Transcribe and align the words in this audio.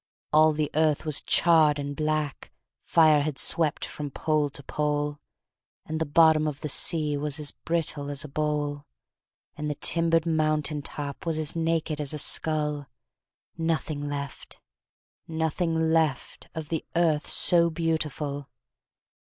All 0.33 0.51
the 0.51 0.71
earth 0.73 1.05
was 1.05 1.21
charred 1.21 1.77
and 1.77 1.95
black, 1.95 2.51
Fire 2.81 3.21
had 3.21 3.37
swept 3.37 3.85
from 3.85 4.09
pole 4.09 4.49
to 4.49 4.63
pole; 4.63 5.19
And 5.85 6.01
the 6.01 6.07
bottom 6.07 6.47
of 6.47 6.61
the 6.61 6.69
sea 6.69 7.15
Was 7.17 7.39
as 7.39 7.51
brittle 7.51 8.09
as 8.09 8.23
a 8.23 8.27
bowl; 8.27 8.87
And 9.55 9.69
the 9.69 9.75
timbered 9.75 10.25
mountain 10.25 10.81
top 10.81 11.23
Was 11.27 11.37
as 11.37 11.55
naked 11.55 12.01
as 12.01 12.13
a 12.15 12.17
skull, 12.17 12.87
Nothing 13.59 14.09
left, 14.09 14.59
nothing 15.27 15.91
left, 15.93 16.47
Of 16.55 16.69
the 16.69 16.83
Earth 16.95 17.29
so 17.29 17.69
beautiful! 17.69 18.49